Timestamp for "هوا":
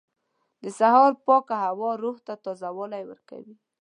1.65-1.89